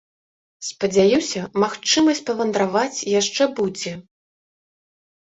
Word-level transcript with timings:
Спадзяюся, 0.69 1.43
магчымасць 1.65 2.23
павандраваць 2.31 3.05
яшчэ 3.21 3.43
будзе. 3.63 3.99